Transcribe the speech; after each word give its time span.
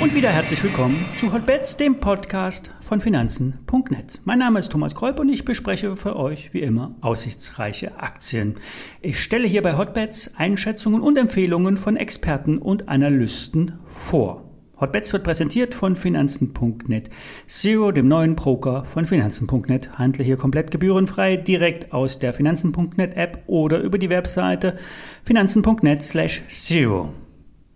Und 0.00 0.14
wieder 0.14 0.28
herzlich 0.28 0.62
willkommen 0.62 1.04
zu 1.16 1.32
Hotbets, 1.32 1.76
dem 1.76 1.98
Podcast 1.98 2.70
von 2.80 3.00
Finanzen.net. 3.00 4.20
Mein 4.24 4.38
Name 4.38 4.60
ist 4.60 4.70
Thomas 4.70 4.94
Kolb 4.94 5.18
und 5.18 5.28
ich 5.28 5.44
bespreche 5.44 5.96
für 5.96 6.16
euch 6.16 6.54
wie 6.54 6.60
immer 6.60 6.94
aussichtsreiche 7.00 7.98
Aktien. 7.98 8.54
Ich 9.00 9.20
stelle 9.20 9.48
hier 9.48 9.62
bei 9.62 9.76
Hotbets 9.76 10.32
Einschätzungen 10.36 11.02
und 11.02 11.18
Empfehlungen 11.18 11.76
von 11.76 11.96
Experten 11.96 12.58
und 12.58 12.88
Analysten 12.88 13.80
vor. 13.86 14.45
Hotbets 14.78 15.10
wird 15.14 15.24
präsentiert 15.24 15.74
von 15.74 15.96
Finanzen.net. 15.96 17.08
Zero, 17.46 17.92
dem 17.92 18.08
neuen 18.08 18.36
Broker 18.36 18.84
von 18.84 19.06
Finanzen.net. 19.06 19.98
Handle 19.98 20.22
hier 20.22 20.36
komplett 20.36 20.70
gebührenfrei 20.70 21.36
direkt 21.36 21.94
aus 21.94 22.18
der 22.18 22.34
Finanzen.net 22.34 23.16
App 23.16 23.42
oder 23.46 23.80
über 23.80 23.96
die 23.96 24.10
Webseite 24.10 24.76
finanzen.net 25.24 26.02
slash 26.02 26.42
zero. 26.48 27.08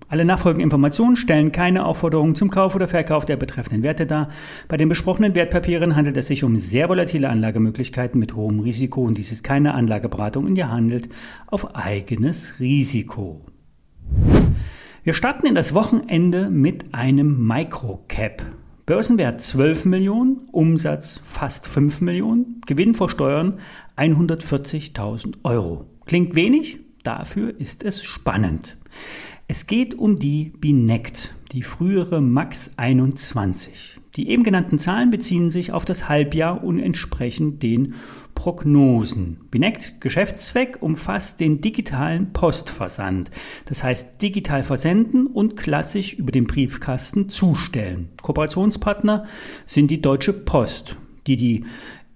Alle 0.08 0.26
nachfolgenden 0.26 0.64
Informationen 0.64 1.16
stellen 1.16 1.52
keine 1.52 1.86
Aufforderung 1.86 2.34
zum 2.34 2.50
Kauf 2.50 2.74
oder 2.74 2.88
Verkauf 2.88 3.24
der 3.24 3.36
betreffenden 3.36 3.82
Werte 3.82 4.04
dar. 4.06 4.28
Bei 4.68 4.76
den 4.76 4.88
besprochenen 4.90 5.34
Wertpapieren 5.34 5.96
handelt 5.96 6.18
es 6.18 6.26
sich 6.26 6.44
um 6.44 6.58
sehr 6.58 6.90
volatile 6.90 7.30
Anlagemöglichkeiten 7.30 8.18
mit 8.20 8.34
hohem 8.34 8.60
Risiko 8.60 9.02
und 9.02 9.16
dies 9.16 9.32
ist 9.32 9.42
keine 9.42 9.72
Anlageberatung 9.72 10.44
und 10.44 10.56
ihr 10.56 10.68
handelt 10.68 11.08
auf 11.46 11.76
eigenes 11.76 12.60
Risiko. 12.60 13.40
Wir 15.02 15.14
starten 15.14 15.46
in 15.46 15.54
das 15.54 15.72
Wochenende 15.72 16.50
mit 16.50 16.92
einem 16.92 17.46
Microcap. 17.46 18.44
Börsenwert 18.84 19.40
12 19.40 19.86
Millionen, 19.86 20.40
Umsatz 20.52 21.22
fast 21.24 21.66
5 21.66 22.02
Millionen, 22.02 22.60
Gewinn 22.66 22.92
vor 22.92 23.08
Steuern 23.08 23.54
140.000 23.96 25.36
Euro. 25.42 25.86
Klingt 26.04 26.34
wenig, 26.34 26.80
dafür 27.02 27.58
ist 27.58 27.82
es 27.82 28.04
spannend. 28.04 28.76
Es 29.48 29.66
geht 29.66 29.94
um 29.94 30.18
die 30.18 30.52
Binect, 30.58 31.34
die 31.52 31.62
frühere 31.62 32.20
Max 32.20 32.72
21. 32.76 34.00
Die 34.16 34.28
eben 34.28 34.42
genannten 34.42 34.76
Zahlen 34.76 35.10
beziehen 35.10 35.48
sich 35.48 35.72
auf 35.72 35.86
das 35.86 36.10
Halbjahr 36.10 36.62
und 36.62 36.78
entsprechen 36.78 37.58
den 37.58 37.94
Prognosen. 38.40 39.36
Binect 39.50 40.00
Geschäftszweck 40.00 40.78
umfasst 40.80 41.40
den 41.40 41.60
digitalen 41.60 42.32
Postversand. 42.32 43.30
Das 43.66 43.84
heißt 43.84 44.22
digital 44.22 44.62
versenden 44.62 45.26
und 45.26 45.58
klassisch 45.58 46.14
über 46.14 46.32
den 46.32 46.46
Briefkasten 46.46 47.28
zustellen. 47.28 48.08
Kooperationspartner 48.22 49.24
sind 49.66 49.90
die 49.90 50.00
Deutsche 50.00 50.32
Post, 50.32 50.96
die 51.26 51.36
die 51.36 51.64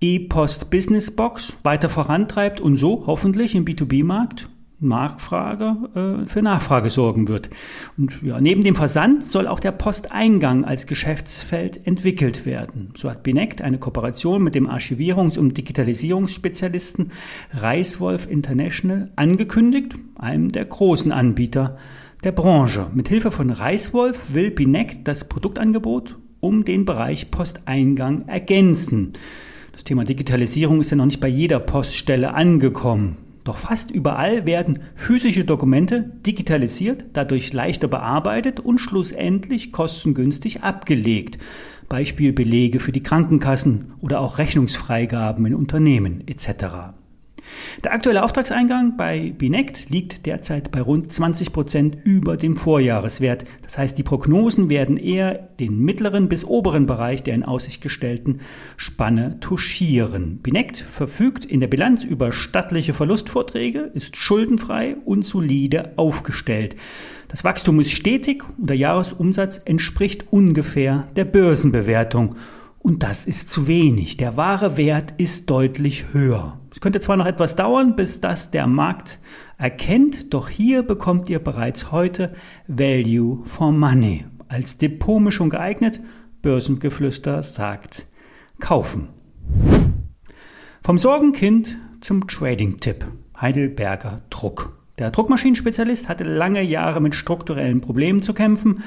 E-Post 0.00 0.70
Business 0.70 1.14
Box 1.14 1.58
weiter 1.62 1.90
vorantreibt 1.90 2.58
und 2.58 2.78
so 2.78 3.04
hoffentlich 3.06 3.54
im 3.54 3.66
B2B-Markt 3.66 4.48
Nachfrage 4.84 6.22
äh, 6.22 6.26
für 6.26 6.42
Nachfrage 6.42 6.90
sorgen 6.90 7.28
wird. 7.28 7.50
Und 7.96 8.22
ja, 8.22 8.40
neben 8.40 8.62
dem 8.62 8.74
Versand 8.74 9.24
soll 9.24 9.46
auch 9.46 9.60
der 9.60 9.72
Posteingang 9.72 10.64
als 10.64 10.86
Geschäftsfeld 10.86 11.86
entwickelt 11.86 12.46
werden. 12.46 12.92
So 12.96 13.10
hat 13.10 13.22
Binect 13.22 13.62
eine 13.62 13.78
Kooperation 13.78 14.42
mit 14.42 14.54
dem 14.54 14.68
Archivierungs- 14.68 15.38
und 15.38 15.56
Digitalisierungsspezialisten 15.56 17.10
Reiswolf 17.52 18.28
International 18.30 19.10
angekündigt, 19.16 19.96
einem 20.16 20.50
der 20.50 20.64
großen 20.64 21.12
Anbieter 21.12 21.76
der 22.22 22.32
Branche. 22.32 22.86
Mit 22.94 23.08
Hilfe 23.08 23.30
von 23.30 23.50
Reiswolf 23.50 24.32
will 24.34 24.50
Binect 24.50 25.06
das 25.08 25.28
Produktangebot 25.28 26.16
um 26.40 26.64
den 26.64 26.84
Bereich 26.84 27.30
Posteingang 27.30 28.28
ergänzen. 28.28 29.14
Das 29.72 29.84
Thema 29.84 30.04
Digitalisierung 30.04 30.80
ist 30.80 30.90
ja 30.90 30.96
noch 30.96 31.06
nicht 31.06 31.20
bei 31.20 31.28
jeder 31.28 31.58
Poststelle 31.58 32.34
angekommen. 32.34 33.16
Doch 33.44 33.58
fast 33.58 33.90
überall 33.90 34.46
werden 34.46 34.80
physische 34.94 35.44
Dokumente 35.44 36.10
digitalisiert, 36.26 37.04
dadurch 37.12 37.52
leichter 37.52 37.88
bearbeitet 37.88 38.58
und 38.58 38.78
schlussendlich 38.78 39.70
kostengünstig 39.70 40.62
abgelegt. 40.62 41.38
Beispiel 41.90 42.32
Belege 42.32 42.80
für 42.80 42.92
die 42.92 43.02
Krankenkassen 43.02 43.92
oder 44.00 44.20
auch 44.20 44.38
Rechnungsfreigaben 44.38 45.44
in 45.44 45.54
Unternehmen 45.54 46.26
etc. 46.26 46.94
Der 47.82 47.92
aktuelle 47.92 48.22
Auftragseingang 48.22 48.96
bei 48.96 49.34
Binect 49.36 49.90
liegt 49.90 50.26
derzeit 50.26 50.70
bei 50.70 50.80
rund 50.80 51.12
20 51.12 51.52
Prozent 51.52 51.98
über 52.04 52.36
dem 52.36 52.56
Vorjahreswert. 52.56 53.44
Das 53.62 53.78
heißt, 53.78 53.98
die 53.98 54.02
Prognosen 54.02 54.70
werden 54.70 54.96
eher 54.96 55.34
den 55.60 55.78
mittleren 55.78 56.28
bis 56.28 56.44
oberen 56.44 56.86
Bereich 56.86 57.22
der 57.22 57.34
in 57.34 57.44
Aussicht 57.44 57.82
gestellten 57.82 58.40
Spanne 58.76 59.38
touchieren. 59.40 60.38
Binect 60.42 60.76
verfügt 60.76 61.44
in 61.44 61.60
der 61.60 61.68
Bilanz 61.68 62.04
über 62.04 62.32
stattliche 62.32 62.92
Verlustvorträge, 62.92 63.90
ist 63.94 64.16
schuldenfrei 64.16 64.96
und 65.04 65.24
solide 65.24 65.92
aufgestellt. 65.96 66.76
Das 67.28 67.44
Wachstum 67.44 67.80
ist 67.80 67.90
stetig 67.90 68.44
und 68.58 68.70
der 68.70 68.76
Jahresumsatz 68.76 69.60
entspricht 69.64 70.26
ungefähr 70.30 71.08
der 71.16 71.24
Börsenbewertung. 71.24 72.36
Und 72.78 73.02
das 73.02 73.24
ist 73.24 73.48
zu 73.48 73.66
wenig. 73.66 74.18
Der 74.18 74.36
wahre 74.36 74.76
Wert 74.76 75.14
ist 75.16 75.48
deutlich 75.48 76.12
höher. 76.12 76.60
Es 76.74 76.80
könnte 76.80 76.98
zwar 76.98 77.16
noch 77.16 77.26
etwas 77.26 77.54
dauern, 77.54 77.94
bis 77.94 78.20
das 78.20 78.50
der 78.50 78.66
Markt 78.66 79.20
erkennt, 79.58 80.34
doch 80.34 80.48
hier 80.48 80.82
bekommt 80.82 81.30
ihr 81.30 81.38
bereits 81.38 81.92
heute 81.92 82.34
Value 82.66 83.44
for 83.44 83.70
Money. 83.70 84.24
Als 84.48 84.76
Depotmischung 84.76 85.50
geeignet, 85.50 86.00
Börsengeflüster 86.42 87.44
sagt 87.44 88.06
kaufen. 88.58 89.08
Vom 90.82 90.98
Sorgenkind 90.98 91.78
zum 92.00 92.26
Trading-Tipp. 92.26 93.04
Heidelberger 93.40 94.22
Druck. 94.30 94.76
Der 94.98 95.12
Druckmaschinenspezialist 95.12 96.08
hatte 96.08 96.24
lange 96.24 96.62
Jahre 96.62 97.00
mit 97.00 97.14
strukturellen 97.14 97.82
Problemen 97.82 98.20
zu 98.20 98.34
kämpfen 98.34 98.82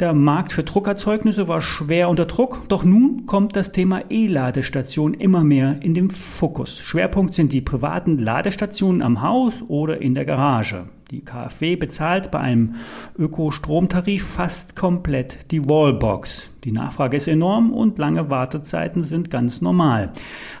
der 0.00 0.12
Markt 0.12 0.52
für 0.52 0.64
Druckerzeugnisse 0.64 1.46
war 1.46 1.60
schwer 1.60 2.08
unter 2.08 2.26
Druck, 2.26 2.62
doch 2.68 2.82
nun 2.82 3.26
kommt 3.26 3.54
das 3.54 3.70
Thema 3.70 4.02
E-Ladestation 4.10 5.14
immer 5.14 5.44
mehr 5.44 5.82
in 5.82 5.94
den 5.94 6.10
Fokus. 6.10 6.80
Schwerpunkt 6.80 7.32
sind 7.32 7.52
die 7.52 7.60
privaten 7.60 8.18
Ladestationen 8.18 9.02
am 9.02 9.22
Haus 9.22 9.54
oder 9.68 10.00
in 10.00 10.14
der 10.14 10.24
Garage. 10.24 10.88
Die 11.12 11.24
KfW 11.24 11.76
bezahlt 11.76 12.32
bei 12.32 12.40
einem 12.40 12.74
Ökostromtarif 13.16 14.26
fast 14.26 14.74
komplett 14.74 15.52
die 15.52 15.64
Wallbox. 15.64 16.50
Die 16.64 16.72
Nachfrage 16.72 17.18
ist 17.18 17.28
enorm 17.28 17.74
und 17.74 17.98
lange 17.98 18.30
Wartezeiten 18.30 19.04
sind 19.04 19.30
ganz 19.30 19.60
normal. 19.60 20.12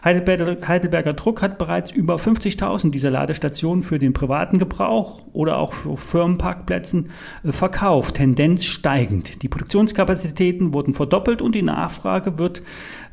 Heidelberger, 0.04 1.14
Druck 1.14 1.40
hat 1.40 1.56
bereits 1.56 1.90
über 1.90 2.16
50.000 2.16 2.90
dieser 2.90 3.10
Ladestationen 3.10 3.82
für 3.82 3.98
den 3.98 4.12
privaten 4.12 4.58
Gebrauch 4.58 5.24
oder 5.32 5.56
auch 5.56 5.72
für 5.72 5.96
Firmenparkplätzen 5.96 7.08
äh, 7.42 7.52
verkauft, 7.52 8.16
Tendenz 8.16 8.64
steigend. 8.64 9.42
Die 9.42 9.48
Produktionskapazitäten 9.48 10.74
wurden 10.74 10.92
verdoppelt 10.92 11.40
und 11.40 11.54
die 11.54 11.62
Nachfrage 11.62 12.38
wird 12.38 12.62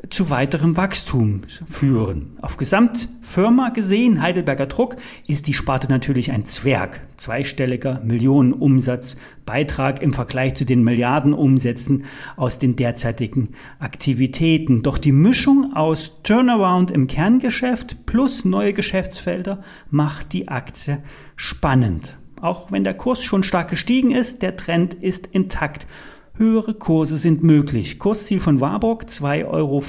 zu 0.09 0.29
weiterem 0.29 0.75
Wachstum 0.75 1.41
führen. 1.68 2.38
Auf 2.41 2.58
Gesamtfirma 2.58 3.69
gesehen, 3.69 4.22
Heidelberger 4.22 4.66
Druck, 4.66 4.97
ist 5.28 5.47
die 5.47 5.53
Sparte 5.53 5.88
natürlich 5.88 6.31
ein 6.31 6.44
Zwerg. 6.44 7.02
Zweistelliger 7.16 8.02
Millionenumsatz, 8.03 9.18
Beitrag 9.46 10.02
im 10.02 10.12
Vergleich 10.12 10.56
zu 10.56 10.66
den 10.66 10.84
Milliardenumsätzen 10.84 12.06
aus 12.35 12.58
den 12.58 12.75
derzeitigen 12.81 13.50
Aktivitäten. 13.80 14.81
Doch 14.81 14.97
die 14.97 15.12
Mischung 15.12 15.74
aus 15.75 16.22
Turnaround 16.24 16.90
im 16.90 17.08
Kerngeschäft 17.08 18.06
plus 18.06 18.44
neue 18.44 18.74
Geschäftsfelder 18.74 19.62
macht 19.90 20.34
die 20.34 20.47
Aktie 20.47 21.03
spannend. 21.36 22.18
Auch 22.41 22.72
wenn 22.72 22.84
der 22.84 22.96
Kurs 22.96 23.24
schon 23.24 23.44
stark 23.44 23.70
gestiegen 23.70 24.12
ist, 24.12 24.41
der 24.41 24.56
Trend 24.56 24.96
ist 24.96 25.28
intakt. 25.28 25.86
Höhere 26.34 26.74
Kurse 26.74 27.18
sind 27.18 27.44
möglich. 27.44 28.00
Kursziel 28.00 28.40
von 28.40 28.59
Warburg 28.59 29.03
2,50 29.03 29.47
Euro. 29.47 29.81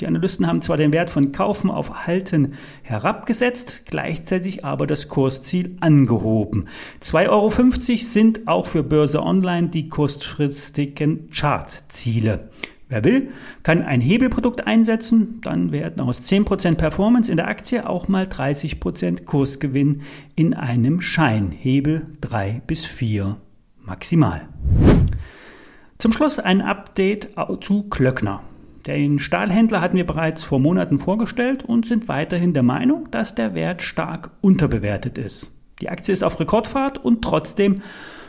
Die 0.00 0.06
Analysten 0.06 0.46
haben 0.46 0.62
zwar 0.62 0.76
den 0.76 0.92
Wert 0.92 1.10
von 1.10 1.32
Kaufen 1.32 1.70
auf 1.70 2.06
Halten 2.06 2.54
herabgesetzt, 2.82 3.82
gleichzeitig 3.86 4.64
aber 4.64 4.86
das 4.86 5.08
Kursziel 5.08 5.76
angehoben. 5.80 6.68
2,50 7.02 7.28
Euro 7.28 7.50
sind 7.96 8.48
auch 8.48 8.66
für 8.66 8.82
Börse 8.82 9.22
Online 9.22 9.68
die 9.68 9.88
kurzfristigen 9.88 11.30
Chartziele. 11.30 12.50
Wer 12.90 13.04
will, 13.04 13.28
kann 13.64 13.82
ein 13.82 14.00
Hebelprodukt 14.00 14.66
einsetzen, 14.66 15.40
dann 15.42 15.72
werden 15.72 16.00
aus 16.00 16.22
10% 16.22 16.76
Performance 16.76 17.30
in 17.30 17.36
der 17.36 17.48
Aktie 17.48 17.86
auch 17.86 18.08
mal 18.08 18.24
30% 18.24 19.24
Kursgewinn 19.24 20.02
in 20.36 20.54
einem 20.54 21.02
Schein. 21.02 21.50
Hebel 21.50 22.06
3 22.22 22.62
bis 22.66 22.86
4 22.86 23.36
maximal. 23.84 24.48
Zum 25.98 26.12
Schluss 26.12 26.38
ein 26.38 26.62
Update 26.62 27.34
zu 27.60 27.82
Klöckner. 27.90 28.42
Den 28.88 29.18
Stahlhändler 29.18 29.82
hatten 29.82 29.98
wir 29.98 30.06
bereits 30.06 30.44
vor 30.44 30.60
Monaten 30.60 30.98
vorgestellt 30.98 31.62
und 31.62 31.84
sind 31.84 32.08
weiterhin 32.08 32.54
der 32.54 32.62
Meinung, 32.62 33.10
dass 33.10 33.34
der 33.34 33.54
Wert 33.54 33.82
stark 33.82 34.30
unterbewertet 34.40 35.18
ist. 35.18 35.50
Die 35.82 35.90
Aktie 35.90 36.14
ist 36.14 36.24
auf 36.24 36.40
Rekordfahrt 36.40 36.96
und 36.96 37.20
trotzdem 37.20 37.82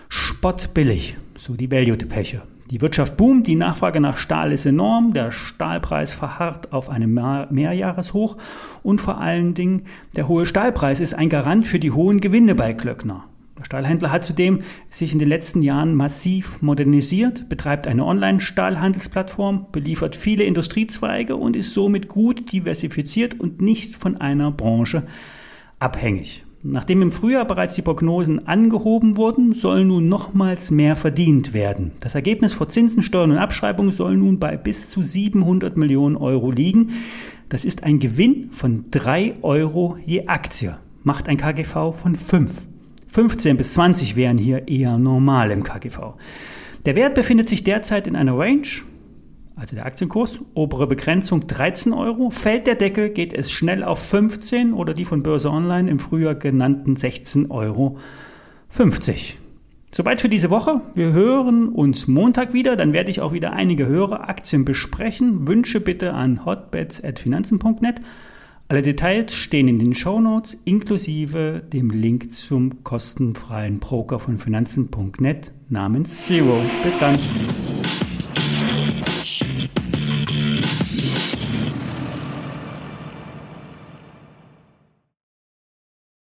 spottbillig, 0.09 1.15
so 1.38 1.53
die 1.53 1.71
Value-Peche. 1.71 2.41
Die 2.71 2.81
Wirtschaft 2.81 3.15
boomt, 3.15 3.47
die 3.47 3.56
Nachfrage 3.56 4.01
nach 4.01 4.17
Stahl 4.17 4.51
ist 4.51 4.65
enorm, 4.65 5.13
der 5.13 5.31
Stahlpreis 5.31 6.13
verharrt 6.13 6.73
auf 6.73 6.89
einem 6.89 7.13
Mehrjahreshoch 7.13 8.35
und 8.83 9.00
vor 9.00 9.17
allen 9.17 9.53
Dingen 9.53 9.83
der 10.17 10.27
hohe 10.27 10.45
Stahlpreis 10.45 11.00
ist 11.00 11.13
ein 11.13 11.29
Garant 11.29 11.67
für 11.67 11.79
die 11.79 11.91
hohen 11.91 12.19
Gewinne 12.19 12.53
bei 12.53 12.73
Klöckner. 12.73 13.28
Der 13.59 13.65
Stahlhändler 13.65 14.11
hat 14.11 14.23
zudem 14.23 14.61
sich 14.88 15.11
in 15.11 15.19
den 15.19 15.27
letzten 15.27 15.61
Jahren 15.61 15.94
massiv 15.94 16.61
modernisiert, 16.61 17.50
betreibt 17.50 17.88
eine 17.88 18.06
Online-Stahlhandelsplattform, 18.06 19.67
beliefert 19.73 20.15
viele 20.15 20.45
Industriezweige 20.45 21.35
und 21.35 21.57
ist 21.57 21.73
somit 21.73 22.07
gut 22.07 22.53
diversifiziert 22.53 23.38
und 23.38 23.61
nicht 23.61 23.97
von 23.97 24.15
einer 24.15 24.51
Branche 24.51 25.03
abhängig. 25.77 26.45
Nachdem 26.63 27.01
im 27.01 27.11
Frühjahr 27.11 27.45
bereits 27.45 27.75
die 27.75 27.81
Prognosen 27.81 28.47
angehoben 28.47 29.17
wurden, 29.17 29.53
soll 29.53 29.85
nun 29.85 30.07
nochmals 30.09 30.71
mehr 30.71 30.95
verdient 30.95 31.53
werden. 31.53 31.91
Das 32.00 32.15
Ergebnis 32.15 32.53
vor 32.53 32.67
Zinsen, 32.67 33.03
Steuern 33.03 33.31
und 33.31 33.38
Abschreibungen 33.38 33.91
soll 33.91 34.17
nun 34.17 34.39
bei 34.39 34.55
bis 34.57 34.89
zu 34.89 35.01
700 35.01 35.77
Millionen 35.77 36.17
Euro 36.17 36.51
liegen. 36.51 36.91
Das 37.50 37.65
ist 37.65 37.83
ein 37.83 38.00
Gewinn 38.00 38.51
von 38.51 38.85
3 38.91 39.35
Euro 39.41 39.97
je 40.05 40.27
Aktie, 40.27 40.77
macht 41.03 41.27
ein 41.27 41.38
KGV 41.38 41.94
von 41.94 42.15
5. 42.15 42.69
15 43.11 43.57
bis 43.57 43.73
20 43.73 44.15
wären 44.15 44.38
hier 44.38 44.67
eher 44.67 44.97
normal 44.97 45.51
im 45.51 45.63
KGV. 45.63 46.13
Der 46.85 46.95
Wert 46.95 47.15
befindet 47.15 47.50
sich 47.50 47.63
derzeit 47.63 48.07
in 48.07 48.15
einer 48.15 48.38
Range, 48.38 48.67
also 49.56 49.75
der 49.75 49.85
Aktienkurs, 49.85 50.39
obere 50.53 50.88
Begrenzung 50.88 51.45
13 51.45 51.91
Euro. 51.91 52.29
Fällt 52.29 52.65
der 52.65 52.75
Deckel, 52.75 53.09
geht 53.09 53.33
es 53.33 53.51
schnell 53.51 53.83
auf 53.83 54.00
15 54.00 54.73
oder 54.73 54.94
die 54.94 55.03
von 55.03 55.21
Börse 55.21 55.51
Online 55.51 55.89
im 55.91 56.00
Frühjahr 56.00 56.35
genannten 56.35 56.94
16,50 56.94 57.50
Euro. 57.50 57.97
Soweit 59.91 60.21
für 60.21 60.29
diese 60.29 60.50
Woche. 60.50 60.81
Wir 60.95 61.12
hören 61.12 61.69
uns 61.69 62.07
Montag 62.07 62.53
wieder. 62.53 62.77
Dann 62.77 62.94
werde 62.94 63.12
ich 63.12 63.21
auch 63.21 63.33
wieder 63.33 63.51
einige 63.51 63.88
höhere 63.88 64.29
Aktien 64.29 64.63
besprechen. 64.63 65.47
Wünsche 65.47 65.81
bitte 65.81 66.13
an 66.13 66.45
hotbets.finanzen.net. 66.45 68.01
Alle 68.71 68.83
Details 68.83 69.33
stehen 69.33 69.68
in 69.68 69.80
den 69.80 69.95
Show 69.95 70.19
Notes 70.19 70.54
inklusive 70.63 71.63
dem 71.74 71.89
Link 71.89 72.31
zum 72.31 72.83
kostenfreien 72.83 73.80
Broker 73.80 74.19
von 74.19 74.38
Finanzen.net 74.38 75.51
namens 75.69 76.27
Zero. 76.27 76.62
Bis 76.83 77.00
dann. 77.00 77.18